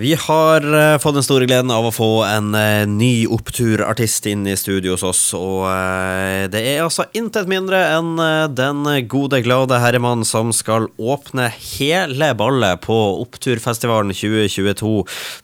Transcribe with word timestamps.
Vi 0.00 0.14
har 0.14 0.64
uh, 0.74 0.98
fått 0.98 1.14
den 1.14 1.24
store 1.26 1.44
gleden 1.44 1.68
av 1.74 1.84
å 1.84 1.92
få 1.92 2.22
en 2.24 2.54
uh, 2.56 2.88
ny 2.88 3.26
oppturartist 3.28 4.24
inn 4.30 4.46
i 4.48 4.54
studio 4.56 4.94
hos 4.94 5.04
oss. 5.04 5.20
Og 5.36 5.66
uh, 5.68 6.46
det 6.48 6.62
er 6.70 6.80
altså 6.86 7.04
intet 7.12 7.50
mindre 7.50 7.82
enn 7.98 8.14
den 8.56 8.80
gode, 9.12 9.42
glade 9.44 9.76
herremann 9.82 10.24
som 10.24 10.54
skal 10.56 10.88
åpne 10.96 11.50
hele 11.52 12.30
ballet 12.32 12.80
på 12.80 12.96
Oppturfestivalen 13.26 14.16
2022. 14.16 14.94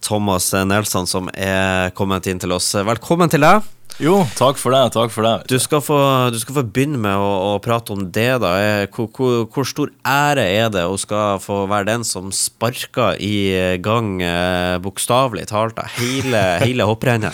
Thomas 0.09 0.49
Nelson 0.65 1.11
som 1.11 1.29
er 1.37 1.93
kommet 1.93 2.25
inn 2.33 2.41
til 2.41 2.57
oss. 2.57 2.73
Velkommen 2.81 3.29
til 3.29 3.45
deg. 3.45 3.61
Jo, 3.97 4.19
takk 4.37 4.59
for 4.61 4.75
det. 4.77 4.91
takk 4.93 5.09
for 5.09 5.25
det 5.25 5.49
Du 5.49 5.57
skal 5.57 5.81
få, 5.81 5.97
du 6.29 6.37
skal 6.37 6.59
få 6.59 6.65
begynne 6.69 6.99
med 7.01 7.17
å, 7.17 7.31
å, 7.55 7.61
prate 7.65 7.95
om 7.95 8.03
det. 8.13 8.29
da 8.43 8.53
hvor, 8.93 9.09
hvor, 9.09 9.47
hvor, 9.49 9.65
stor 9.65 9.93
ære 10.05 10.45
er 10.45 10.69
det 10.75 10.83
å 10.85 10.99
skal 11.01 11.41
få 11.41 11.63
være 11.71 11.89
den 11.89 12.05
som 12.05 12.29
sparker 12.29 13.17
i 13.25 13.79
gang, 13.81 14.21
eh, 14.21 14.77
bokstavelig 14.85 15.47
talt, 15.49 15.79
da, 15.79 15.89
hele, 15.97 16.43
hele 16.67 16.85
hopprennet? 16.89 17.33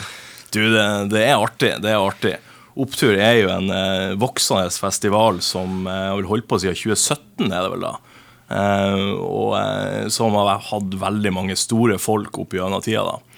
Du, 0.55 0.61
det, 0.71 0.87
det, 1.11 1.27
er 1.27 1.35
artig. 1.35 1.75
Det 1.83 1.91
er 1.91 1.98
artig. 1.98 2.37
Opptur 2.79 3.19
er 3.19 3.41
jo 3.41 3.51
en 3.51 3.69
eh, 3.74 4.15
voksende 4.23 4.71
festival 4.71 5.43
som 5.43 5.83
eh, 5.91 6.09
har 6.15 6.30
holdt 6.30 6.47
på 6.47 6.63
siden 6.63 6.79
2017, 6.79 7.51
er 7.51 7.59
det 7.59 7.74
vel 7.74 7.88
da. 7.88 7.97
Eh, 8.52 9.10
og 9.19 9.59
eh, 9.59 10.07
som 10.15 10.38
har 10.38 10.63
hatt 10.71 10.95
veldig 11.02 11.35
mange 11.35 11.59
store 11.59 11.99
folk 11.99 12.38
opp 12.45 12.55
gjennom 12.55 12.85
tida. 12.85 13.02
da. 13.16 13.32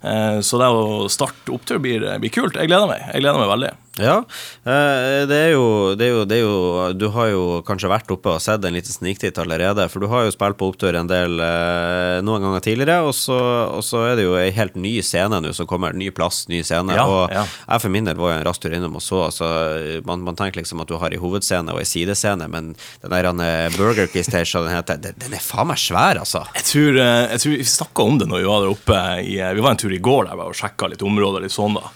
Eh, 0.00 0.40
så 0.40 0.60
det 0.60 0.68
å 0.72 1.08
starte 1.12 1.52
opptur 1.52 1.80
blir, 1.82 2.06
blir, 2.22 2.32
kult. 2.32 2.56
Jeg 2.56 2.70
gleder 2.70 2.88
meg. 2.90 3.04
Jeg 3.12 3.24
gleder 3.24 3.40
meg 3.42 3.52
veldig. 3.52 3.72
Ja, 4.00 4.16
eh, 4.64 5.26
det 5.28 5.36
er, 5.36 5.50
jo, 5.52 5.94
det, 5.98 6.06
er 6.06 6.12
jo, 6.14 6.24
det 6.28 6.38
er 6.38 6.42
jo, 6.42 6.92
Du 6.96 7.06
har 7.14 7.28
jo 7.30 7.42
kanskje 7.66 7.90
vært 7.92 8.10
oppe 8.12 8.32
og 8.34 8.42
sett 8.42 8.64
en 8.64 8.76
liten 8.76 8.94
sniktitt 8.94 9.38
allerede. 9.40 9.86
For 9.92 10.02
du 10.02 10.08
har 10.10 10.24
jo 10.26 10.34
spilt 10.34 10.58
på 10.60 10.70
opptur 10.72 10.96
en 10.96 11.10
del 11.10 11.40
eh, 11.44 12.20
noen 12.24 12.46
ganger 12.46 12.64
tidligere, 12.64 13.04
og 13.06 13.14
så, 13.16 13.38
og 13.76 13.84
så 13.86 14.04
er 14.08 14.18
det 14.18 14.26
jo 14.26 14.36
ei 14.40 14.50
helt 14.56 14.78
ny 14.80 14.96
scene 15.04 15.42
nå 15.42 15.52
som 15.56 15.68
kommer. 15.70 15.96
Ny 15.96 16.10
plass, 16.16 16.46
ny 16.50 16.62
scene. 16.66 16.96
Ja, 16.96 17.06
og 17.06 17.34
ja. 17.34 17.44
jeg 17.44 17.84
for 17.84 17.94
min 17.94 18.08
del 18.08 18.18
var 18.20 18.34
jo 18.34 18.40
en 18.40 18.46
rask 18.48 18.64
tur 18.64 18.76
innom 18.76 18.98
og 18.98 19.04
så. 19.04 19.22
Altså, 19.28 19.50
man, 20.08 20.24
man, 20.26 20.38
tenker 20.40 20.62
liksom 20.62 20.82
at 20.82 20.90
du 20.90 20.96
har 21.00 21.12
ei 21.12 21.20
hovedscene 21.20 21.74
og 21.74 21.82
ei 21.82 21.88
sidescene, 21.88 22.48
men 22.50 22.72
den 23.04 23.14
der 23.44 23.76
Burger 23.76 24.08
Key-stage, 24.10 24.56
den 24.56 24.72
heter, 24.72 25.00
den 25.00 25.36
er 25.36 25.44
faen 25.44 25.68
meg 25.70 25.80
svær, 25.80 26.22
altså. 26.22 26.46
Jeg 26.56 26.68
tror, 26.70 27.00
jeg 27.00 27.42
tror 27.42 27.56
vi 27.56 27.72
snakka 27.76 28.06
om 28.06 28.20
det 28.20 28.30
når 28.30 28.42
vi 28.42 28.48
var 28.48 28.64
der 28.64 28.74
oppe. 28.74 29.00
I, 29.20 29.36
vi 29.56 29.64
var 29.64 29.74
en 29.74 29.82
tur 29.82 29.92
i 29.92 30.02
går 30.02 30.30
der 30.30 30.46
og 30.46 30.56
sjekka 30.56 30.88
litt 30.90 31.04
områder, 31.04 31.44
litt 31.44 31.54
sånn 31.54 31.76
da. 31.76 31.90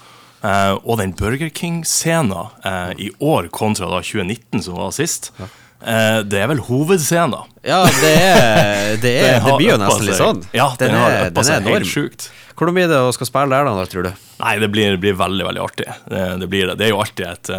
Uh, 0.45 0.77
og 0.85 0.99
den 1.01 1.15
Burger 1.17 1.49
King-scenen 1.49 2.35
uh, 2.37 2.93
i 3.01 3.09
år 3.25 3.49
kontra 3.55 3.89
da 3.89 4.03
2019, 4.05 4.61
som 4.67 4.77
var 4.77 4.91
sist, 4.93 5.31
uh, 5.41 6.21
det 6.21 6.43
er 6.43 6.51
vel 6.51 6.61
hovedscenen. 6.67 7.49
Ja, 7.65 7.81
det, 7.89 8.11
er, 8.13 8.97
det, 9.05 9.15
er, 9.23 9.39
det 9.41 9.55
blir 9.57 9.73
jo 9.73 9.79
nesten 9.81 10.05
litt 10.05 10.21
sånn. 10.21 10.43
Ja, 10.53 10.69
den, 10.77 10.93
den 10.93 11.01
har 11.01 11.17
øppa 11.31 11.47
seg 11.49 11.71
helt 11.73 11.89
sjukt. 11.89 12.29
Hvordan 12.55 12.77
blir 12.77 12.93
det 12.93 13.01
å 13.01 13.09
skal 13.17 13.31
spille 13.31 13.57
der, 13.57 13.67
da, 13.67 13.87
tror 13.89 14.05
du? 14.07 14.13
Nei, 14.43 14.53
Det 14.61 14.69
blir, 14.71 14.99
blir 15.01 15.17
veldig 15.19 15.49
veldig 15.49 15.63
artig. 15.65 15.89
Det, 16.13 16.21
det, 16.43 16.51
blir 16.53 16.69
det. 16.69 16.77
Det 16.79 16.87
er 16.87 16.93
jo 16.93 17.01
alltid 17.03 17.25
et 17.27 17.51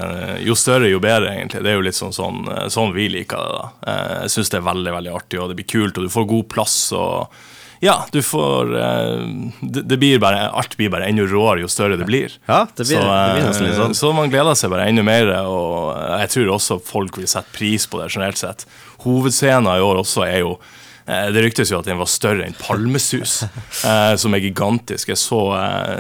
Jo 0.46 0.56
større, 0.56 0.88
jo 0.88 1.02
bedre, 1.04 1.34
egentlig. 1.34 1.66
Det 1.66 1.74
er 1.74 1.76
jo 1.80 1.84
litt 1.84 1.98
sånn, 1.98 2.14
sånn, 2.16 2.46
sånn 2.72 2.94
vi 2.96 3.10
liker 3.12 3.42
det. 3.42 3.58
da. 3.58 3.98
Jeg 4.22 4.36
syns 4.38 4.54
det 4.54 4.62
er 4.62 4.70
veldig 4.70 4.96
veldig 5.00 5.18
artig, 5.18 5.42
og 5.42 5.52
det 5.52 5.58
blir 5.60 5.68
kult, 5.74 5.98
og 5.98 6.06
du 6.06 6.14
får 6.14 6.30
god 6.32 6.48
plass. 6.54 6.78
og 6.96 7.34
ja, 7.86 7.96
du 8.12 8.20
får 8.26 8.72
uh, 8.74 9.52
det, 9.62 9.86
det, 9.86 9.98
blir 10.02 10.22
bare, 10.22 10.48
Alt 10.50 10.76
blir 10.80 10.92
bare 10.94 11.08
enda 11.10 11.26
råere 11.30 11.64
jo 11.64 11.70
større 11.72 12.00
det 12.00 12.08
blir. 12.10 12.34
Ja, 12.50 12.64
det 12.76 12.88
blir, 12.88 12.98
så, 12.98 13.04
det 13.06 13.36
blir 13.38 13.48
nesten 13.50 13.68
litt 13.70 13.78
sånn. 13.80 13.98
Så 13.98 14.12
man 14.18 14.34
gleder 14.34 14.58
seg 14.58 14.74
bare 14.74 14.88
enda 14.90 15.06
mer, 15.06 15.32
og 15.46 15.94
jeg 16.24 16.34
tror 16.36 16.56
også 16.58 16.80
folk 16.84 17.22
vil 17.22 17.30
sette 17.30 17.54
pris 17.56 17.88
på 17.90 18.02
det 18.02 18.10
generelt 18.12 18.42
sett. 18.42 18.66
Hovedscenen 19.06 19.70
i 19.78 19.86
år 19.86 20.02
også 20.02 20.26
er 20.28 20.42
jo 20.44 20.58
det 21.06 21.44
ryktes 21.44 21.70
jo 21.70 21.78
at 21.78 21.86
den 21.86 22.00
var 22.00 22.10
større 22.10 22.48
enn 22.48 22.56
Palmesus, 22.58 23.44
som 24.22 24.34
er 24.34 24.42
gigantisk. 24.42 25.12
Jeg 25.12 25.22
så 25.22 25.42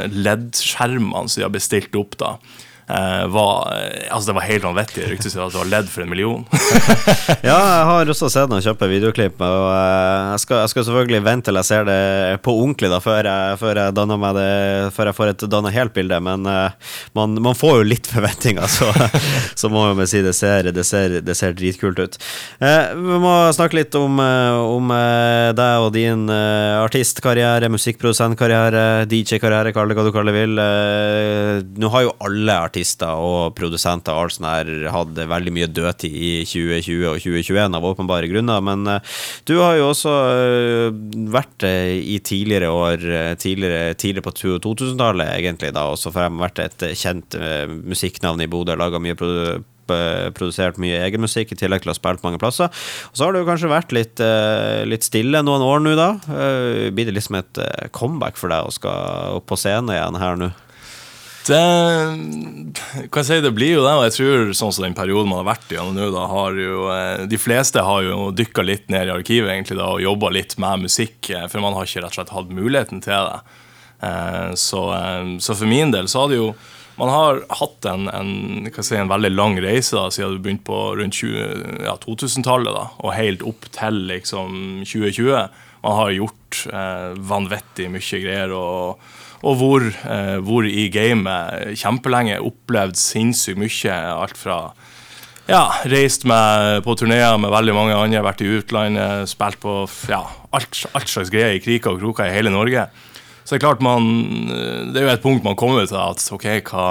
LED-skjermene 0.10 1.30
som 1.30 1.44
de 1.44 1.46
har 1.46 1.54
bestilt 1.54 1.94
opp 2.00 2.18
da. 2.18 2.32
Uh, 2.86 3.26
var, 3.28 3.74
altså 4.14 4.30
det 4.30 4.34
var 4.38 4.46
helt 4.46 4.64
vanvittig. 4.64 5.00
Det 5.02 5.10
ryktes 5.10 5.36
at 5.42 5.54
du 5.54 5.58
var 5.58 5.70
ledd 5.72 5.88
for 5.90 6.04
en 6.04 6.12
million. 6.12 6.44
ja, 7.42 7.56
jeg 7.56 7.86
har 7.90 8.12
også 8.14 8.30
sett 8.30 8.52
noen 8.52 8.62
kjappe 8.62 8.90
videoklipp, 8.92 9.40
og 9.42 9.62
uh, 9.72 10.36
jeg, 10.36 10.44
skal, 10.44 10.62
jeg, 10.62 10.74
skal, 10.74 10.86
selvfølgelig 10.86 11.22
vente 11.26 11.50
til 11.50 11.58
jeg 11.58 11.70
ser 11.70 11.88
det 11.90 11.98
på 12.46 12.54
ordentlig 12.54 12.92
da, 12.94 13.00
før 13.02 13.26
jeg, 13.26 13.58
før 13.62 13.82
jeg, 13.82 13.96
det, 14.38 14.52
før 14.94 15.10
jeg 15.10 15.18
får 15.18 15.32
et 15.32 15.46
danna 15.56 15.72
helt 15.74 15.96
bilde. 15.98 16.20
Men 16.28 16.46
uh, 16.46 16.94
man, 17.18 17.34
man, 17.42 17.58
får 17.58 17.80
jo 17.80 17.88
litt 17.90 18.10
forventninger, 18.12 18.70
så, 18.70 18.92
så 19.64 19.74
må 19.74 19.88
man 19.98 20.12
si 20.12 20.22
det 20.22 20.36
ser, 20.38 20.70
det 20.76 20.86
ser, 20.86 21.18
det 21.26 21.38
ser 21.38 21.58
dritkult 21.58 21.98
ut. 21.98 22.20
vi 22.60 23.20
må 23.24 23.34
snakke 23.56 23.80
litt 23.80 23.96
om, 23.98 24.20
om 24.20 24.94
deg 25.58 25.86
og 25.88 25.90
din 25.96 26.28
artistkarriere, 26.30 27.72
musikkprodusentkarriere, 27.74 29.06
DJ-karriere, 29.10 29.74
kall 29.74 29.90
det 29.90 29.98
hva 29.98 30.06
du 30.06 30.14
kaller 30.14 30.36
det 30.36 30.44
vil. 30.44 30.62
nå 31.82 31.94
har 31.94 32.06
jo 32.06 32.16
alle 32.26 32.58
artister 32.68 32.75
artister 32.76 33.16
og 33.16 33.56
produsenter 33.56 34.16
og 34.16 34.26
alt 34.26 34.36
sånt 34.36 34.50
her 34.50 34.90
hadde 34.92 35.28
veldig 35.32 35.54
mye 35.56 35.70
dødtid 35.72 36.12
i 36.12 36.32
2020 36.44 37.06
og 37.08 37.22
2021 37.24 37.78
av 37.78 37.88
åpenbare 37.88 38.30
grunner. 38.32 38.64
Men 38.66 38.88
uh, 38.90 39.20
du 39.48 39.56
har 39.62 39.78
jo 39.80 39.92
også 39.94 40.16
uh, 40.16 40.90
vært 41.32 41.68
uh, 41.68 41.94
i 41.96 42.20
tidligere 42.20 42.72
år, 42.72 43.06
tidligere, 43.40 43.94
tidligere 43.96 44.26
på 44.26 44.36
2000-tallet 44.60 45.32
egentlig, 45.38 45.72
da, 45.76 45.88
og 45.92 46.00
så 46.00 46.12
vært 46.16 46.60
et 46.64 46.84
kjent 46.98 47.36
musikknavn 47.86 48.44
i 48.44 48.50
Bodø, 48.52 48.76
laga 48.78 49.00
mye 49.02 49.18
produ 49.18 49.64
produsert 49.86 50.80
mye 50.82 50.98
egen 51.06 51.22
musikk, 51.22 51.52
i 51.54 51.58
tillegg 51.60 51.84
til 51.84 51.92
å 51.92 51.94
ha 51.94 51.98
spilt 52.00 52.24
mange 52.26 52.40
plasser. 52.42 52.72
Og 53.12 53.20
så 53.20 53.28
har 53.28 53.36
det 53.36 53.44
jo 53.44 53.46
kanskje 53.52 53.70
vært 53.70 53.92
litt, 53.94 54.24
litt 54.90 55.06
stille 55.06 55.44
noen 55.46 55.62
år 55.62 55.84
nå, 55.86 55.94
da. 55.94 56.08
Blir 56.90 57.06
det 57.06 57.14
liksom 57.14 57.38
et 57.38 57.62
comeback 57.94 58.42
for 58.42 58.50
deg 58.50 58.66
å 58.66 58.74
skal 58.74 59.38
opp 59.38 59.46
på 59.52 59.60
scenen 59.62 59.94
igjen 59.94 60.18
her 60.18 60.42
nå? 60.42 60.50
Det 61.46 61.62
kan 63.14 63.22
jeg 63.22 63.28
si, 63.28 63.36
det 63.44 63.52
blir 63.54 63.76
jo 63.76 63.84
det, 63.86 63.92
og 63.94 64.06
jeg 64.08 64.16
tror 64.16 64.54
sånn 64.58 64.72
som 64.74 64.86
den 64.88 64.96
perioden 64.98 65.30
man 65.30 65.44
har 65.44 65.52
vært 65.52 65.74
i 65.76 65.78
nå, 65.78 66.08
da 66.14 66.24
har 66.32 66.58
jo 66.58 66.88
eh, 66.90 67.26
De 67.30 67.38
fleste 67.38 67.84
har 67.86 68.02
jo 68.08 68.32
dykka 68.34 68.66
litt 68.66 68.90
ned 68.90 69.12
i 69.12 69.14
arkivet 69.14 69.52
egentlig 69.54 69.78
da, 69.78 69.92
og 69.94 70.02
jobba 70.02 70.32
litt 70.34 70.58
med 70.62 70.88
musikk, 70.88 71.30
eh, 71.30 71.46
for 71.52 71.62
man 71.62 71.78
har 71.78 71.86
ikke 71.86 72.02
rett 72.02 72.16
og 72.16 72.18
slett 72.18 72.34
hatt 72.34 72.56
muligheten 72.56 73.04
til 73.06 73.30
det. 73.30 73.60
Eh, 74.10 74.56
så, 74.58 74.82
så 75.38 75.54
for 75.54 75.70
min 75.70 75.94
del 75.94 76.10
så 76.10 76.24
har 76.24 76.34
det 76.34 76.42
jo 76.42 76.50
man 76.96 77.12
har 77.12 77.42
hatt 77.60 77.86
en, 77.92 78.08
en, 78.08 78.70
si, 78.80 78.96
en, 78.96 79.12
veldig 79.12 79.34
lang 79.34 79.58
reise 79.60 79.98
da, 79.98 80.08
siden 80.14 80.38
du 80.38 80.44
begynte 80.46 80.70
på 80.70 80.80
rundt 80.96 81.20
ja, 81.84 81.98
2000-tallet 82.00 82.72
da, 82.72 82.86
og 83.04 83.16
helt 83.18 83.44
opp 83.44 83.68
til 83.76 84.00
liksom 84.14 84.56
2020. 84.88 85.60
Man 85.84 85.98
har 86.00 86.16
gjort 86.16 86.62
eh, 86.72 87.10
vanvittig 87.20 87.90
mye 87.92 88.22
greier. 88.24 88.56
og 88.56 89.04
og 89.44 89.58
hvor, 89.60 89.84
eh, 89.84 90.38
hvor 90.46 90.68
i 90.68 90.88
gamet 90.94 91.76
kjempelenge 91.80 92.40
opplevd 92.44 93.00
sinnssykt 93.00 93.60
mye. 93.60 93.98
Alt 94.16 94.40
fra 94.40 94.60
ja, 95.46 95.66
reist 95.92 96.24
med, 96.26 96.82
på 96.86 96.96
turneer 96.98 97.36
med 97.38 97.54
veldig 97.54 97.74
mange 97.78 97.98
andre, 97.98 98.24
vært 98.26 98.42
i 98.42 98.50
utlandet, 98.58 99.30
spilt 99.30 99.60
på 99.62 99.84
ja, 100.10 100.24
alt, 100.56 100.80
alt, 100.98 101.12
slags 101.12 101.30
greier 101.34 101.54
i 101.54 101.62
kriker 101.62 101.94
og 101.94 102.02
kroker 102.02 102.32
i 102.32 102.34
hele 102.34 102.54
Norge. 102.54 102.88
Så 103.46 103.54
det 103.54 103.60
er 103.60 103.68
klart 103.68 103.84
man 103.86 104.08
Det 104.90 104.98
er 104.98 105.04
jo 105.06 105.10
et 105.12 105.22
punkt 105.22 105.44
man 105.46 105.58
kommer 105.60 105.86
til 105.86 106.00
at 106.02 106.24
OK, 106.34 106.48
hva, 106.66 106.86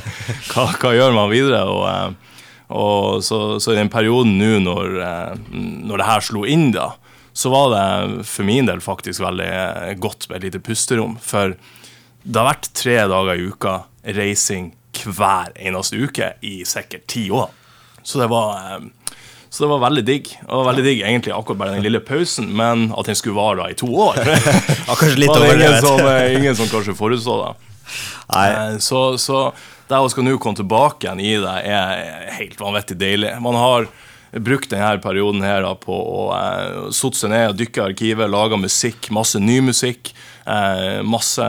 hva, 0.50 0.66
hva 0.76 0.92
gjør 0.92 1.16
man 1.16 1.32
videre? 1.32 1.62
Og, 1.64 1.86
eh, 1.88 2.34
og 2.74 3.24
så, 3.24 3.56
i 3.72 3.78
den 3.78 3.92
perioden 3.92 4.36
nå 4.36 4.58
når, 4.66 4.98
eh, 5.00 5.56
når 5.88 6.02
det 6.02 6.10
her 6.10 6.26
slo 6.28 6.44
inn, 6.44 6.68
da, 6.76 6.90
så 7.32 7.50
var 7.50 7.72
det 7.72 8.26
for 8.28 8.44
min 8.46 8.68
del 8.68 8.84
faktisk 8.84 9.24
veldig 9.24 9.96
godt 10.02 10.28
med 10.28 10.38
et 10.38 10.50
lite 10.50 10.60
pusterom. 10.64 11.16
For 11.20 11.56
det 12.24 12.40
har 12.40 12.48
vært 12.48 12.70
tre 12.76 12.96
dager 13.10 13.36
i 13.36 13.50
uka 13.52 13.74
reising 14.16 14.72
hver 15.04 15.52
eneste 15.58 15.98
uke 16.00 16.34
i 16.46 16.62
sikkert 16.68 17.06
ti 17.10 17.26
år. 17.34 17.50
Så 18.04 18.20
det 18.20 18.28
var 18.32 18.56
eh, 18.60 18.86
så 19.54 19.62
det 19.62 19.70
var 19.70 19.84
veldig 19.84 20.02
digg. 20.02 20.32
Og 20.50 20.64
veldig 20.66 20.82
digg 20.82 21.02
egentlig 21.04 21.30
akkurat 21.30 21.58
bare 21.60 21.74
den 21.76 21.84
lille 21.84 22.00
pausen, 22.02 22.48
men 22.58 22.88
at 22.90 23.06
den 23.06 23.14
skulle 23.14 23.36
vare 23.38 23.60
da 23.60 23.68
i 23.70 23.76
to 23.78 23.86
år 23.86 24.16
ja, 24.24 24.96
Kanskje 24.98 25.20
litt 25.20 25.30
over 25.30 25.52
ingen, 25.54 25.76
som, 25.84 26.00
eh, 26.10 26.34
ingen 26.34 26.58
som 26.58 26.66
kanskje 26.72 26.96
forutså 26.98 27.36
det. 27.38 27.52
Nei. 28.32 28.48
Eh, 28.48 28.72
så, 28.82 29.04
så 29.20 29.44
det 29.86 30.00
å 30.00 30.08
skal 30.10 30.26
nå 30.26 30.34
komme 30.42 30.58
tilbake 30.58 31.06
igjen 31.06 31.22
i 31.22 31.36
det, 31.44 31.54
er 31.70 32.34
helt 32.40 32.58
vanvittig 32.58 32.98
deilig. 32.98 33.30
Man 33.44 33.54
har 33.60 33.86
brukt 34.42 34.70
denne 34.72 34.98
perioden 35.02 35.44
her 35.44 35.62
da, 35.62 35.74
på 35.78 35.94
å 35.94 36.22
uh, 36.32 36.92
sette 36.94 37.20
seg 37.20 37.34
ned 37.34 37.52
og 37.52 37.58
dykke 37.60 37.80
i 37.80 37.84
arkivet, 37.90 38.30
lage 38.32 38.58
musikk, 38.60 39.10
masse 39.14 39.40
ny 39.42 39.60
musikk. 39.64 40.14
Eh, 40.46 41.02
masse 41.02 41.44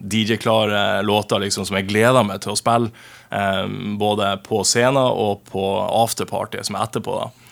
DJ-klare 0.00 1.02
låter 1.02 1.38
liksom, 1.38 1.64
som 1.66 1.78
jeg 1.78 1.88
gleder 1.88 2.26
meg 2.28 2.42
til 2.44 2.52
å 2.52 2.58
spille. 2.58 2.90
Eh, 3.32 3.64
både 3.96 4.34
på 4.44 4.60
scenen 4.68 5.00
og 5.00 5.46
på 5.48 5.64
afterparty 6.04 6.60
som 6.66 6.76
er 6.76 6.88
etterpå. 6.88 7.16
da. 7.22 7.45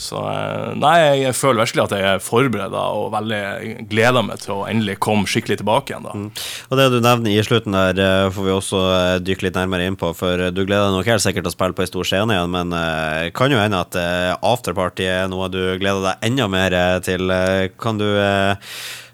Så 0.00 0.20
eh, 0.24 0.70
nei, 0.80 0.96
jeg 1.20 1.36
føler 1.36 1.60
virkelig 1.60 1.82
at 1.84 1.94
jeg 1.94 2.06
er 2.08 2.22
forberedt 2.24 2.76
og 2.76 3.10
veldig 3.12 3.40
gleder 3.90 4.24
meg 4.24 4.40
til 4.40 4.54
å 4.54 4.66
endelig 4.70 4.96
komme 5.04 5.28
skikkelig 5.28 5.60
tilbake 5.60 5.92
igjen. 5.92 6.06
da. 6.06 6.14
Mm. 6.16 6.30
Og 6.70 6.80
Det 6.80 6.86
du 6.94 6.98
nevner 7.04 7.34
i 7.34 7.44
slutten 7.44 7.76
der, 7.76 8.00
eh, 8.00 8.30
får 8.32 8.46
vi 8.46 8.54
også 8.54 8.80
eh, 8.94 9.16
dykke 9.26 9.46
litt 9.46 9.58
nærmere 9.60 9.90
inn 9.90 9.98
på. 10.00 10.14
For 10.16 10.48
du 10.48 10.62
gleder 10.64 10.88
deg 10.88 10.96
nok 10.96 11.12
helt 11.12 11.24
sikkert 11.24 11.44
til 11.44 11.52
å 11.52 11.56
spille 11.56 11.76
på 11.76 11.84
ei 11.84 11.90
stor 11.90 12.08
scene 12.08 12.36
igjen, 12.36 12.54
men 12.54 12.72
det 12.72 13.34
kan 13.36 13.52
jo 13.52 13.60
hende 13.60 13.82
at 13.84 13.96
afterparty 14.46 15.04
er 15.04 15.28
noe 15.30 15.50
du 15.52 15.60
gleder 15.80 16.02
deg 16.06 16.26
enda 16.30 16.48
mer 16.50 16.76
til. 17.04 17.30
Kan 17.80 18.00
du 18.00 18.08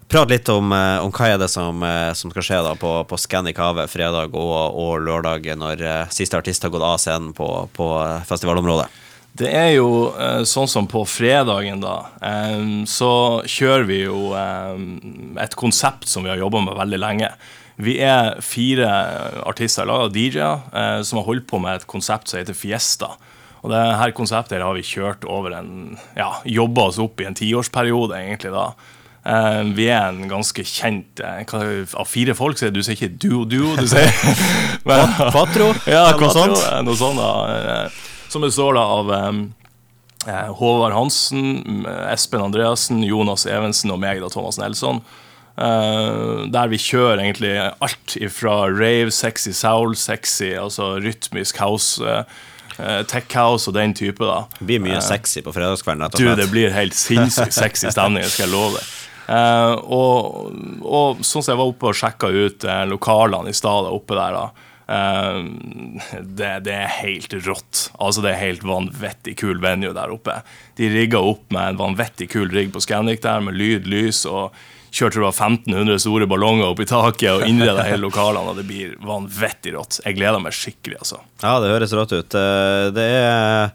Prat 0.07 0.29
litt 0.31 0.47
om, 0.47 0.71
om, 0.71 1.09
hva 1.11 1.25
er 1.33 1.41
det 1.41 1.49
som, 1.51 1.81
som 2.15 2.31
skal 2.31 2.45
skje 2.47 2.59
da 2.63 2.69
på, 2.79 2.91
på 3.09 3.17
Scandic 3.19 3.57
Have 3.59 3.89
fredag 3.91 4.37
og, 4.39 4.53
og, 4.71 4.93
lørdag, 5.03 5.49
når 5.59 5.83
siste 6.15 6.39
artist 6.39 6.63
har 6.63 6.71
gått 6.71 6.85
av 6.87 6.95
scenen 7.03 7.33
på, 7.35 7.49
på 7.75 7.89
festivalområdet. 8.29 8.87
Det 9.37 9.49
er 9.53 9.71
jo 9.75 9.89
sånn 10.49 10.69
som 10.71 10.87
på 10.89 11.03
fredagen, 11.05 11.81
da. 11.83 11.97
Så 12.89 13.11
kjører 13.45 13.85
vi 13.89 13.99
jo 14.01 14.31
et 14.33 15.55
konsept 15.59 16.09
som 16.09 16.25
vi 16.25 16.31
har 16.31 16.41
jobba 16.41 16.63
med 16.65 16.77
veldig 16.79 16.99
lenge. 17.03 17.29
Vi 17.77 17.99
er 18.01 18.39
fire 18.41 18.89
artister 19.45 19.85
i 19.85 19.89
lag, 19.91 20.09
DJ-er, 20.09 21.03
som 21.05 21.19
har 21.19 21.27
holdt 21.27 21.45
på 21.49 21.59
med 21.61 21.77
et 21.77 21.89
konsept 21.89 22.31
som 22.31 22.39
heter 22.41 22.57
Fiesta. 22.57 23.11
Og 23.61 23.69
det 23.73 23.83
her 23.99 24.13
konseptet 24.17 24.63
har 24.63 24.73
vi 24.77 24.85
kjørt 24.85 25.25
over 25.29 25.53
en 25.57 25.97
Ja, 26.17 26.37
jobba 26.45 26.89
oss 26.89 26.99
opp 27.01 27.21
i 27.21 27.27
en 27.29 27.37
tiårsperiode, 27.37 28.17
egentlig, 28.17 28.53
da. 28.53 28.71
Vi 29.75 29.89
er 29.91 30.05
en 30.07 30.21
ganske 30.29 30.63
kjent 30.63 31.19
Av 31.19 32.07
fire 32.07 32.31
folk, 32.37 32.55
så 32.57 32.69
du 32.71 32.79
sier 32.85 32.95
ikke 32.95 33.17
duo-duo, 33.19 33.73
du 33.75 33.87
sier 33.91 34.07
Patro? 35.35 35.73
ja, 35.85 36.13
noe 36.15 36.31
sånt. 36.31 36.61
Noe 36.87 36.95
sånt 36.97 37.19
da. 37.19 37.89
Som 38.29 38.43
består 38.43 38.77
av 38.79 39.11
um, 39.11 39.45
Håvard 40.27 40.93
Hansen, 40.93 41.85
Espen 42.11 42.43
Andreassen, 42.43 42.99
Jonas 43.05 43.47
Evensen 43.47 43.93
og 43.93 44.01
meg, 44.03 44.19
da, 44.23 44.29
Thomas 44.33 44.59
Nelson. 44.59 44.99
der 45.57 46.67
vi 46.69 46.77
kjører 46.77 47.23
egentlig 47.23 47.53
alt 47.57 48.17
ifra 48.19 48.67
rave, 48.69 49.09
sexy 49.15 49.55
soul, 49.55 49.95
sexy, 49.95 50.51
altså 50.59 50.97
rytmisk 51.01 51.57
house 51.57 52.03
uh, 52.79 53.01
tech 53.09 53.33
house 53.35 53.69
og 53.69 53.75
den 53.77 53.93
type. 53.97 54.23
da 54.23 54.45
Det 54.59 54.67
blir 54.69 54.83
mye 54.83 54.99
uh, 54.99 55.03
sexy 55.03 55.43
på 55.45 55.53
fredagskvelden. 55.55 56.09
Du, 56.17 56.27
det 56.35 56.49
blir 56.51 56.73
helt 56.75 56.97
sinnssykt 56.97 57.55
sexy 57.55 57.91
stemning, 57.93 58.25
skal 58.27 58.47
jeg 58.47 58.53
love 58.53 58.77
deg. 58.77 58.95
Uh, 59.27 59.73
og, 59.91 60.53
og, 60.87 61.25
sånn 61.25 61.43
som 61.43 61.51
jeg 61.51 61.59
var 61.59 61.73
oppe 61.73 61.89
og 61.89 61.97
sjekka 61.99 62.29
ut 62.31 62.63
uh, 62.67 62.85
lokalene 62.87 63.51
i 63.51 63.57
stad 63.57 63.89
oppe 63.91 64.15
der, 64.15 64.37
da. 64.37 64.66
Uh, 64.87 65.43
det, 66.23 66.51
det, 66.63 66.73
er 66.73 66.93
helt 67.01 67.33
rått. 67.43 67.89
Altså 67.99 68.23
Det 68.23 68.31
er 68.31 68.43
helt 68.45 68.63
vanvittig 68.67 69.35
kul 69.41 69.59
venue 69.63 69.91
der 69.95 70.13
oppe. 70.13 70.39
De 70.79 70.89
rigga 70.93 71.19
opp 71.19 71.51
med 71.51 71.73
en 71.73 71.81
vanvittig 71.81 72.29
kul 72.31 72.51
rigg 72.53 72.71
på 72.75 72.83
Scandic 72.83 73.21
der, 73.25 73.43
med 73.43 73.59
lyd, 73.59 73.89
lys 73.91 74.23
og 74.29 74.55
kjørte 74.91 75.21
det 75.21 75.31
1500 75.31 76.01
store 76.03 76.27
ballonger 76.29 76.69
opp 76.69 76.83
i 76.83 76.89
taket 76.89 77.31
og 77.33 77.47
innreda 77.47 77.85
hele 77.87 78.05
lokalene. 78.07 78.53
Og 78.53 78.59
det 78.59 78.67
blir 78.69 78.93
vanvittig 79.03 79.75
rått. 79.77 80.01
Jeg 80.05 80.19
gleder 80.19 80.43
meg 80.43 80.55
skikkelig, 80.55 81.01
altså. 81.03 81.23
Ja, 81.43 81.57
det 81.63 81.73
høres 81.73 81.95
rått 81.95 82.15
ut. 82.15 82.37
Eh, 82.37 82.85
det 82.95 83.09
er 83.17 83.73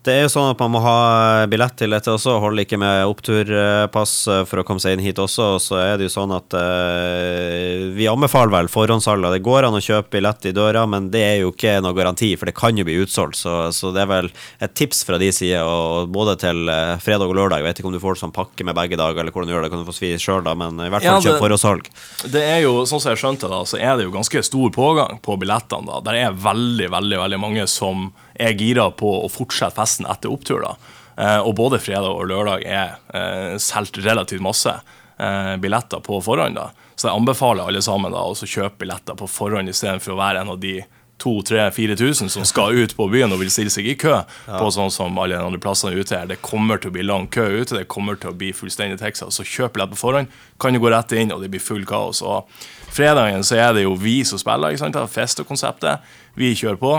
det 0.00 0.14
er 0.16 0.22
jo 0.24 0.30
sånn 0.32 0.54
at 0.54 0.60
man 0.62 0.70
må 0.72 0.80
ha 0.80 1.44
billett 1.50 1.74
til 1.76 1.92
dette 1.92 2.08
også, 2.08 2.38
holder 2.40 2.64
ikke 2.64 2.78
med 2.80 3.10
oppturpass 3.10 4.14
eh, 4.32 4.44
for 4.48 4.62
å 4.62 4.64
komme 4.64 4.80
seg 4.80 4.94
inn 4.96 5.02
hit 5.04 5.18
også. 5.20 5.48
Og 5.58 5.60
Så 5.60 5.76
er 5.76 5.98
det 6.00 6.06
jo 6.06 6.12
sånn 6.14 6.32
at 6.32 6.56
uh, 6.56 7.90
vi 7.92 8.06
anbefaler 8.08 8.54
vel 8.54 8.70
forhåndssalg. 8.72 9.28
Det 9.34 9.42
går 9.44 9.68
an 9.68 9.76
å 9.76 9.82
kjøpe 9.84 10.14
billett 10.16 10.48
i 10.48 10.54
døra, 10.56 10.86
men 10.88 11.10
det 11.12 11.20
er 11.26 11.36
jo 11.42 11.52
ikke 11.52 11.76
noe 11.84 11.96
garanti, 11.96 12.30
for 12.40 12.48
det 12.48 12.56
kan 12.56 12.80
jo 12.80 12.86
bli 12.88 12.96
utsolgt. 13.02 13.42
Så, 13.42 13.52
så 13.76 13.92
det 13.92 14.06
er 14.06 14.08
vel 14.14 14.30
et 14.64 14.72
tips 14.72 15.04
fra 15.04 15.20
de 15.20 15.28
sider, 15.36 16.08
både 16.08 16.38
til 16.46 16.72
fredag 17.04 17.28
og 17.28 17.36
lørdag. 17.36 17.60
Jeg 17.60 17.68
vet 17.68 17.82
ikke 17.82 17.92
om 17.92 17.98
du 17.98 18.00
får 18.00 18.22
sånn 18.22 18.32
pakke 18.32 18.64
med 18.64 18.78
begge 18.80 18.96
dager, 18.96 19.20
eller 19.20 19.36
hvordan 19.36 19.52
du 19.52 19.56
gjør 19.58 19.68
det, 19.68 19.72
kan 19.74 19.84
du 19.84 19.90
få 19.90 19.98
svi 20.00 20.14
sjøl, 20.16 20.40
da, 20.50 20.56
men 20.58 20.80
i 20.82 20.90
hvert 20.92 21.06
fall 21.06 21.18
ja, 21.20 21.24
kjøp 21.30 21.42
forhåndssalg. 21.44 21.90
Det 22.34 22.42
er 22.44 22.60
jo, 22.64 22.84
sånn 22.88 23.02
som 23.02 23.14
jeg 23.14 23.22
skjønte, 23.22 23.50
da, 23.50 23.62
så 23.68 23.78
er 23.80 23.96
det 23.96 24.08
jo 24.08 24.14
ganske 24.14 24.42
stor 24.46 24.72
pågang 24.74 25.20
på 25.24 25.38
billettene. 25.40 25.86
da. 25.88 26.00
Der 26.10 26.18
er 26.20 26.40
veldig, 26.46 26.90
veldig, 26.92 27.20
veldig 27.24 27.40
mange 27.40 27.66
som 27.70 28.10
er 28.34 28.56
gira 28.58 28.90
på 28.90 29.12
å 29.22 29.28
fortsette 29.32 29.78
festen 29.78 30.08
etter 30.10 30.32
opptur. 30.32 30.64
da. 30.66 30.74
Eh, 31.20 31.40
og 31.40 31.54
både 31.58 31.80
fredag 31.82 32.10
og 32.10 32.28
lørdag 32.30 32.64
er 32.64 32.96
eh, 33.14 33.56
solgt 33.60 33.98
relativt 34.00 34.44
masse 34.44 34.72
eh, 34.72 35.56
billetter 35.60 36.02
på 36.04 36.20
forhånd. 36.24 36.56
da. 36.56 36.70
Så 36.96 37.08
jeg 37.08 37.16
anbefaler 37.16 37.68
alle 37.68 37.82
sammen 37.84 38.14
da, 38.14 38.24
å 38.24 38.34
kjøpe 38.36 38.84
billetter 38.84 39.18
på 39.18 39.28
forhånd 39.28 39.72
istedenfor 39.72 40.14
å 40.14 40.20
være 40.20 40.44
en 40.44 40.54
av 40.54 40.60
de 40.62 40.78
2000-4000 41.22 42.32
som 42.32 42.46
skal 42.48 42.78
ut 42.80 42.94
på 42.96 43.08
byen 43.12 43.32
og 43.34 43.42
vil 43.42 43.52
stille 43.52 43.72
seg 43.72 43.88
i 43.90 43.96
kø 44.00 44.16
ja. 44.16 44.24
på 44.48 44.70
sånn 44.74 44.92
som 44.94 45.18
alle 45.20 45.36
de 45.36 45.44
andre 45.44 45.60
plassene 45.62 45.94
ute 45.96 46.16
her. 46.16 46.28
Det 46.30 46.40
kommer 46.44 46.80
til 46.80 46.92
å 46.92 46.96
bli 46.96 47.06
lang 47.06 47.28
kø 47.32 47.46
ute, 47.60 47.76
det 47.76 47.88
kommer 47.92 48.18
til 48.20 48.32
å 48.32 48.36
bli 48.36 48.52
fullstendig 48.56 49.00
Texas. 49.02 49.38
Så 49.38 49.46
kjøp 49.46 49.76
billett 49.76 49.94
på 49.94 50.00
forhånd, 50.00 50.32
kan 50.60 50.74
du 50.74 50.82
gå 50.82 50.92
rett 50.92 51.14
inn, 51.16 51.32
og 51.34 51.44
det 51.44 51.52
blir 51.52 51.62
full 51.62 51.86
kaos. 51.88 52.24
Og 52.26 52.50
fredagen 52.90 53.46
så 53.46 53.60
er 53.60 53.74
det 53.76 53.86
jo 53.86 53.96
vi 53.98 54.20
som 54.28 54.40
spiller, 54.40 54.74
ikke 54.74 54.86
sant, 54.86 55.00
Festo-konseptet. 55.14 56.12
Vi 56.38 56.54
kjører 56.56 56.80
på. 56.80 56.94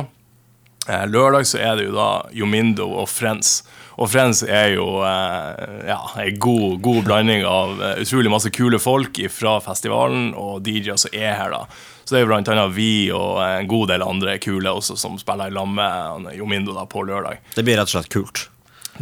Eh, 0.90 1.08
lørdag 1.08 1.46
så 1.46 1.60
er 1.62 1.78
det 1.78 1.86
jo 1.90 1.94
da 1.94 2.10
Jomindo 2.34 2.88
og 2.90 3.10
Friends. 3.10 3.62
Og 4.02 4.10
Friends 4.10 4.42
er 4.42 4.74
jo 4.74 4.88
eh, 5.06 5.90
ja, 5.92 6.00
en 6.24 6.40
god, 6.42 6.80
god 6.82 7.04
blanding 7.06 7.46
av 7.46 7.76
eh, 7.78 8.02
utrolig 8.02 8.32
masse 8.34 8.50
kule 8.56 8.80
folk 8.82 9.20
fra 9.30 9.60
festivalen 9.62 10.32
og 10.34 10.64
DJ-er 10.66 10.98
som 11.02 11.14
er 11.14 11.36
her. 11.38 11.54
da. 11.54 11.66
Så 12.02 12.16
det 12.16 12.24
er 12.24 12.34
annet 12.34 12.74
vi 12.76 13.12
og 13.14 13.44
en 13.46 13.70
god 13.70 13.94
del 13.94 14.06
andre 14.06 14.40
kule 14.42 14.74
også 14.74 14.98
som 14.98 15.20
spiller 15.22 15.52
i 15.52 15.56
lag 15.56 15.70
med 15.70 16.34
Jomindo 16.36 16.74
da 16.76 16.88
på 16.90 17.06
lørdag. 17.06 17.44
Det 17.56 17.66
blir 17.68 17.78
rett 17.78 17.92
og 17.92 18.00
slett 18.00 18.12
kult? 18.12 18.48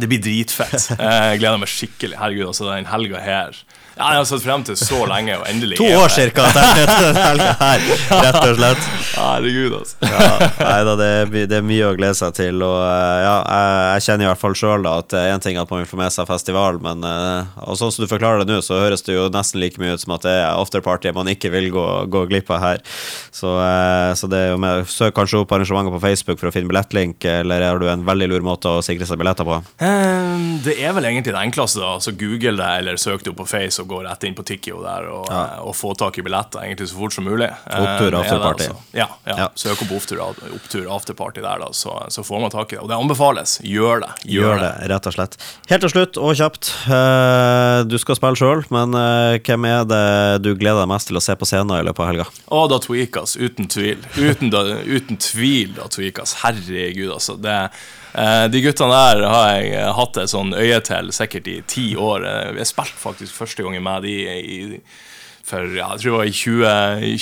Det 0.00 0.08
blir 0.10 0.22
dritfett. 0.24 0.90
Jeg 0.98 1.42
gleder 1.42 1.60
meg 1.60 1.70
skikkelig. 1.70 2.18
Herregud, 2.20 2.50
altså 2.52 2.70
den 2.70 2.88
helga 2.90 3.22
her 3.24 3.62
ja, 4.00 4.14
jeg 4.14 4.20
har 4.22 4.26
sett 4.30 4.44
frem 4.46 4.62
til 4.64 4.76
så 4.80 5.02
lenge, 5.10 5.34
og 5.36 5.42
endelig 5.50 5.76
To 5.76 5.86
år 5.98 6.12
cirka 6.14 6.46
helga 6.54 7.50
her, 7.58 7.82
rett 8.22 8.38
og 8.38 8.54
slett. 8.56 8.86
Herregud, 9.18 9.74
altså. 9.76 10.08
ja, 10.08 10.46
nei 10.56 10.78
da, 10.88 10.94
det, 10.96 11.08
det, 11.50 11.58
er 11.58 11.66
mye 11.66 11.90
å 11.90 11.96
glede 11.98 12.16
seg 12.16 12.32
til. 12.38 12.62
Og 12.64 12.78
eh, 12.80 13.18
ja, 13.26 13.34
jeg, 13.44 13.74
jeg 13.90 14.06
kjenner 14.06 14.24
i 14.24 14.30
hvert 14.30 14.40
fall 14.40 14.56
sjøl 14.56 14.88
at 14.88 15.16
er 15.18 15.34
én 15.34 15.44
ting 15.44 15.58
at 15.60 15.68
man 15.68 15.82
vil 15.82 15.90
få 15.90 16.00
med 16.00 16.14
seg 16.14 16.28
festival, 16.30 16.80
men 16.80 17.04
og 17.04 17.76
sånn 17.76 17.92
som 17.92 18.06
du 18.06 18.08
forklarer 18.08 18.46
det 18.46 18.54
nå, 18.54 18.62
så 18.64 18.78
høres 18.80 19.04
det 19.04 19.18
jo 19.18 19.26
nesten 19.34 19.60
like 19.60 19.80
mye 19.82 19.98
ut 19.98 20.04
som 20.06 20.14
at 20.16 20.24
det 20.24 20.32
er 20.38 20.48
afterparty 20.54 21.12
man 21.16 21.28
ikke 21.34 21.52
vil 21.52 21.68
gå, 21.74 21.86
gå 22.08 22.24
glipp 22.30 22.54
av 22.56 22.64
her. 22.64 22.82
Så, 23.34 23.52
uh, 23.58 24.14
så 24.16 24.30
det 24.30 24.46
er 24.46 24.52
jo 24.54 24.62
med 24.62 24.88
Søk 24.88 25.12
kanskje 25.18 25.42
opp 25.42 25.52
arrangementet 25.52 25.92
på 25.98 26.02
Facebook 26.06 26.40
for 26.40 26.48
å 26.48 26.54
finne 26.54 26.70
billettlink, 26.70 27.26
eller 27.28 27.66
har 27.68 27.82
du 27.82 27.88
en 27.90 28.06
veldig 28.06 28.30
lur 28.32 28.48
måte 28.48 28.72
å 28.72 28.84
sikre 28.84 29.08
seg 29.08 29.20
billetter 29.20 29.44
på? 29.44 29.60
Um, 29.82 29.89
det 30.64 30.74
er 30.80 30.92
vel 30.96 31.06
egentlig 31.08 31.32
det 31.34 31.40
enkleste, 31.40 31.80
da. 31.82 31.94
Så 32.02 32.12
google 32.18 32.56
det, 32.58 32.68
eller 32.80 32.98
søk 33.00 33.24
det 33.24 33.32
opp 33.32 33.40
på 33.42 33.46
Face 33.48 33.80
og 33.82 33.88
gå 33.90 34.00
rett 34.04 34.24
inn 34.26 34.36
på 34.36 34.44
Tikkio 34.46 34.82
der 34.84 35.08
og, 35.10 35.28
ja. 35.30 35.40
Eh, 35.56 35.62
og, 35.64 35.74
få 35.78 35.92
tak 35.98 36.18
i 36.20 36.24
billetter 36.26 36.64
egentlig 36.64 36.90
så 36.90 36.98
fort 36.98 37.14
som 37.16 37.26
mulig. 37.28 37.48
Opptur 37.66 38.12
eh, 38.12 38.18
afterparty. 38.20 38.68
Altså. 38.68 38.96
Ja, 38.96 39.06
ja. 39.28 39.36
ja. 39.44 39.48
søk 39.58 39.84
opp 39.84 39.94
opptur, 39.96 40.22
opptur 40.50 40.88
afterparty 40.96 41.44
der, 41.44 41.62
da, 41.62 41.70
så, 41.76 41.96
så, 42.12 42.24
får 42.26 42.44
man 42.44 42.54
tak 42.54 42.72
i 42.72 42.76
det. 42.78 42.82
Og 42.84 42.90
det 42.90 42.98
anbefales. 42.98 43.56
Gjør 43.66 44.04
det. 44.04 44.10
Gjør, 44.24 44.48
Gjør 44.48 44.64
det, 44.64 44.72
rett 44.94 45.10
og 45.10 45.16
slett. 45.16 45.38
Helt 45.70 45.86
til 45.86 45.94
slutt, 45.94 46.20
og 46.20 46.34
kjapt. 46.40 46.72
Uh, 46.86 47.86
du 47.88 47.96
skal 48.00 48.18
spille 48.18 48.40
sjøl, 48.40 48.64
men 48.74 48.96
hvem 49.40 49.68
er 49.70 49.86
det 49.88 50.04
du 50.44 50.52
gleder 50.54 50.82
deg 50.82 50.90
mest 50.92 51.10
til 51.10 51.20
å 51.20 51.24
se 51.24 51.36
på 51.38 51.48
scenen 51.48 51.78
i 51.78 51.86
løpet 51.86 52.04
av 52.04 52.12
helga? 52.12 52.28
Å, 52.50 52.66
da 52.70 52.80
Tweakas. 52.82 53.36
Uten 53.40 53.70
tvil. 53.70 54.02
Uten, 54.18 54.52
da, 54.52 54.64
uten 54.84 55.20
tvil 55.20 55.74
da 55.78 55.88
Tweakas. 55.92 56.40
Herregud, 56.44 57.10
altså. 57.16 57.38
Det 57.40 57.56
Eh, 58.09 58.09
de 58.50 58.62
guttene 58.64 58.90
der 58.90 59.22
har 59.30 59.52
jeg 59.54 59.70
eh, 59.76 59.92
hatt 59.94 60.18
et 60.18 60.32
sånn 60.32 60.54
øye 60.56 60.80
til 60.86 61.12
sikkert 61.14 61.50
i 61.50 61.60
ti 61.70 61.86
år. 61.94 62.26
Eh, 62.26 62.58
jeg 62.58 62.70
spilte 62.72 62.98
faktisk 62.98 63.38
første 63.38 63.66
gangen 63.66 63.84
med 63.86 64.06
de 64.06 64.16
i, 64.40 64.58
for 65.46 65.70
jeg 65.70 65.86
tror 65.86 66.02
det 66.02 66.16
var 66.16 66.30
i 66.30 66.34
20, 66.34 66.74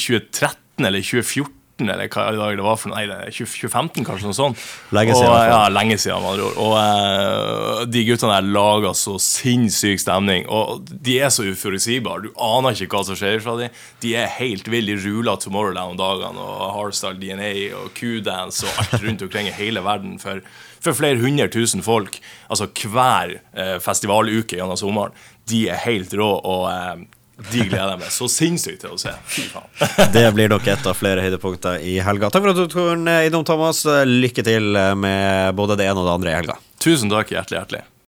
2013 0.07 0.89
eller 0.89 1.05
2014 1.05 1.58
eller 1.87 2.11
hva 2.11 2.27
dag 2.35 2.59
det 2.59 2.65
var 2.67 2.79
for 2.81 2.91
Nei, 2.91 3.05
2015, 3.31 4.03
kanskje 4.07 4.31
noe 4.31 4.37
sånt. 4.37 4.63
Lenge 4.97 5.15
siden. 5.15 5.31
Og, 5.31 5.51
ja, 5.53 5.61
lenge 5.71 5.99
siden, 6.01 6.25
med 6.25 6.33
andre 6.33 6.47
ord. 6.49 6.61
Og 6.65 6.75
uh, 6.75 7.83
de 7.87 8.05
guttene 8.09 8.39
der 8.39 8.49
lager 8.59 8.97
så 8.99 9.15
sinnssyk 9.23 10.03
stemning. 10.03 10.49
Og 10.51 10.89
de 10.89 11.19
er 11.23 11.35
så 11.35 11.47
uforutsigbare. 11.47 12.27
Du 12.27 12.45
aner 12.49 12.75
ikke 12.75 12.99
hva 12.99 13.05
som 13.07 13.19
skjer 13.19 13.43
fra 13.45 13.59
dem. 13.61 13.83
De 14.03 14.15
er 14.19 14.33
helt 14.39 14.71
ville. 14.73 14.97
De 14.99 15.05
ruler 15.05 15.39
Tomorrowland-dagene 15.43 16.41
og 16.41 16.73
Hardstyle 16.79 17.21
DNA 17.21 17.53
og 17.77 17.93
Q-dance 17.99 18.67
og 18.67 18.83
alt 18.83 19.05
rundt 19.05 19.29
omkring 19.29 19.51
i 19.51 19.55
hele 19.59 19.85
verden. 19.85 20.17
For 20.23 20.43
for 20.83 20.95
flere 20.95 21.19
hundre 21.19 21.49
tusen 21.51 21.83
folk 21.83 22.21
altså 22.51 22.69
hver 22.71 23.39
eh, 23.59 23.77
festivaluke 23.83 24.59
gjennom 24.59 24.79
sommeren. 24.79 25.17
De 25.49 25.65
er 25.73 25.81
helt 25.83 26.15
rå, 26.15 26.29
og 26.39 26.69
eh, 26.71 27.07
de 27.39 27.65
gleder 27.69 27.93
jeg 27.95 28.01
meg 28.03 28.15
så 28.15 28.29
sinnssykt 28.33 28.83
til 28.83 28.97
å 28.97 29.01
se. 29.01 29.13
Fy 29.31 29.47
faen. 29.53 29.69
det 30.17 30.25
blir 30.35 30.51
nok 30.51 30.67
et 30.69 30.89
av 30.91 30.99
flere 30.99 31.23
høydepunkter 31.25 31.85
i 31.87 31.99
helga. 32.05 32.33
Takk 32.35 32.45
for 32.45 32.55
at 32.55 32.59
du 32.59 32.67
tok 32.67 33.07
innom, 33.29 33.47
Thomas. 33.47 33.85
Lykke 34.09 34.45
til 34.47 34.75
med 34.99 35.55
både 35.59 35.79
det 35.79 35.87
ene 35.89 36.03
og 36.03 36.11
det 36.11 36.17
andre 36.19 36.35
i 36.35 36.41
helga. 36.41 36.59
Tusen 36.83 37.13
takk. 37.13 37.31
Hjertelig, 37.35 37.63
hjertelig. 37.63 37.89